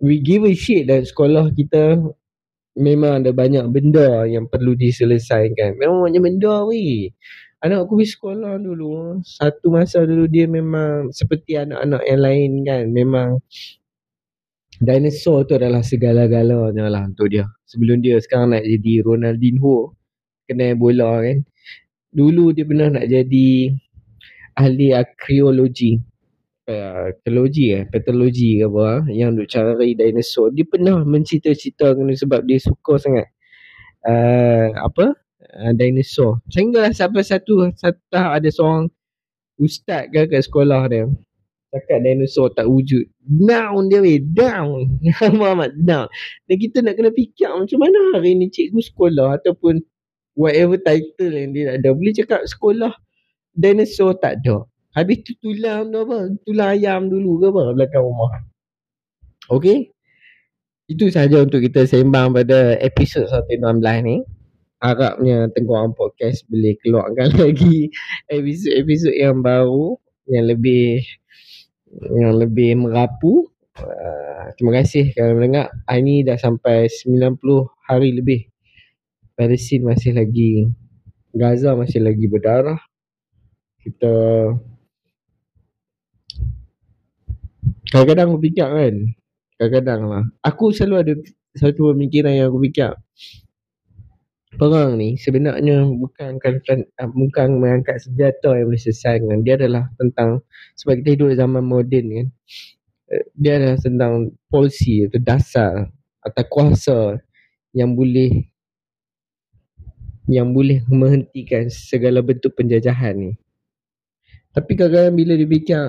[0.00, 1.98] we give a shit dan sekolah kita
[2.76, 5.76] memang ada banyak benda yang perlu diselesaikan.
[5.76, 7.12] Memang banyak benda weh.
[7.62, 9.22] Anak aku pergi sekolah dulu.
[9.22, 12.84] Satu masa dulu dia memang seperti anak-anak yang lain kan.
[12.90, 13.28] Memang
[14.82, 17.46] dinosaur tu adalah segala-galanya lah untuk dia.
[17.68, 19.94] Sebelum dia sekarang nak jadi Ronaldinho.
[20.50, 21.46] Kena bola kan.
[22.10, 23.72] Dulu dia pernah nak jadi
[24.58, 26.11] ahli akriologi
[27.22, 30.50] patologi eh patologi ke apa ah, yang duk cari dinosaur.
[30.54, 33.26] Dia pernah mencerita-ceritakan sebab dia suka sangat
[34.08, 35.14] uh, apa
[35.62, 36.40] uh, dinosaur.
[36.48, 38.88] Sehinggalah sampai satu satu ada seorang
[39.60, 41.06] ustaz ke kat sekolah dia
[41.72, 43.08] cakap dinosaur tak wujud.
[43.24, 45.00] Down dia weh down.
[45.40, 46.06] Muhammad down.
[46.44, 49.80] Dan kita nak kena fikir macam mana hari ni cikgu sekolah ataupun
[50.36, 51.96] whatever title yang dia ada.
[51.96, 52.92] Boleh cakap sekolah
[53.56, 56.28] dinosaur tak ada Habis tu tulang tu apa?
[56.44, 58.32] Tulang ayam dulu ke apa belakang rumah.
[59.48, 59.88] Okay.
[60.84, 64.20] Itu saja untuk kita sembang pada episod 116 ni.
[64.82, 67.88] Harapnya Tengkorak Podcast boleh keluarkan lagi
[68.28, 69.96] episod-episod yang baru
[70.28, 71.00] yang lebih
[72.18, 73.48] yang lebih merapu.
[73.78, 75.66] Uh, terima kasih kerana mendengar.
[75.88, 77.40] Hari ni dah sampai 90
[77.88, 78.40] hari lebih.
[79.32, 80.68] Palestin masih lagi
[81.32, 82.76] Gaza masih lagi berdarah.
[83.80, 84.12] Kita
[87.92, 88.94] Kadang-kadang aku fikir kan
[89.60, 91.12] Kadang-kadang lah Aku selalu ada
[91.52, 92.96] Satu pemikiran yang aku fikir
[94.56, 96.78] perang ni sebenarnya bukan bukan,
[97.16, 99.40] bukan mengangkat senjata yang boleh selesaikan.
[99.44, 100.44] Dia adalah tentang
[100.76, 102.26] sebab kita hidup zaman moden kan.
[103.12, 104.12] Eh, dia adalah tentang
[104.52, 105.72] polisi atau dasar
[106.22, 107.00] atau kuasa
[107.72, 108.52] yang boleh
[110.30, 113.32] yang boleh menghentikan segala bentuk penjajahan ni.
[114.52, 115.82] Tapi kadang-kadang bila dia fikir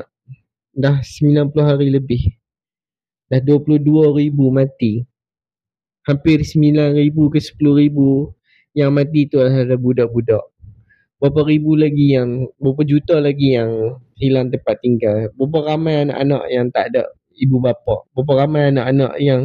[0.74, 2.34] dah 90 hari lebih.
[3.30, 3.80] Dah 22
[4.18, 5.06] ribu mati.
[6.04, 8.34] Hampir 9 ribu ke 10 ribu
[8.76, 10.44] yang mati tu adalah budak-budak.
[11.22, 15.32] Berapa ribu lagi yang berapa juta lagi yang hilang tempat tinggal.
[15.40, 17.08] Berapa ramai anak-anak yang tak ada
[17.40, 18.04] ibu bapa.
[18.12, 19.42] Berapa ramai anak-anak yang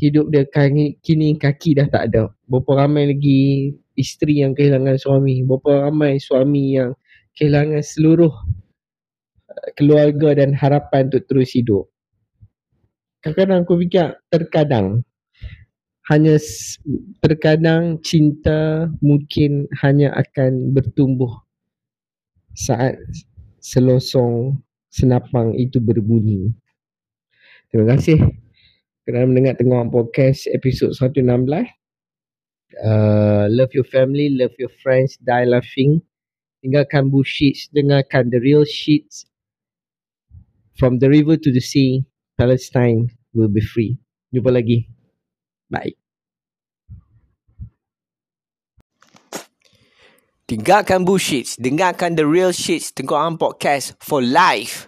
[0.00, 2.32] hidup dia kini, kini kaki dah tak ada.
[2.48, 5.44] Berapa ramai lagi isteri yang kehilangan suami.
[5.44, 6.96] Berapa ramai suami yang
[7.36, 8.32] kehilangan seluruh
[9.76, 11.88] keluarga dan harapan untuk terus hidup.
[13.24, 14.86] Kadang-kadang aku fikir terkadang
[16.06, 16.38] hanya
[17.18, 21.42] terkadang cinta mungkin hanya akan bertumbuh
[22.54, 22.94] saat
[23.58, 26.54] selosong senapang itu berbunyi.
[27.68, 28.22] Terima kasih
[29.02, 31.66] kerana mendengar tengok podcast episod 116.
[32.78, 35.98] Uh, love your family, love your friends, die laughing.
[36.62, 39.06] Tinggalkan bullshit, dengarkan the real shit.
[40.76, 42.04] From the river to the sea,
[42.36, 43.96] Palestine will be free.
[44.28, 44.88] Jumpa lagi.
[45.72, 45.96] Bye.
[50.46, 54.86] Tinggalkan bullshit, dengarkan the real shit Tengok Podcast for life.